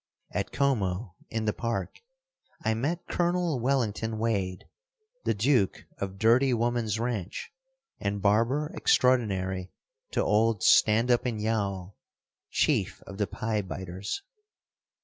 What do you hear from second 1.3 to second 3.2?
the park, I met